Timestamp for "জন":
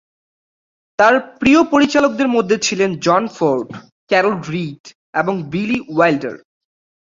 2.99-3.23